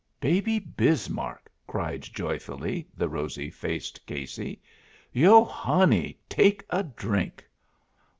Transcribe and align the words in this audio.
"Baby 0.19 0.57
Bismarck!" 0.57 1.51
cried, 1.67 2.01
joyfully, 2.01 2.87
the 2.97 3.07
rosy 3.07 3.51
faced 3.51 4.03
Casey. 4.07 4.59
"Yo 5.13 5.45
hanny, 5.45 6.17
take 6.27 6.65
a 6.71 6.81
drink." 6.81 7.47